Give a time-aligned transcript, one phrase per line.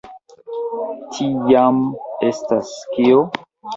[1.11, 1.79] Tiam,
[2.31, 3.21] estas kio?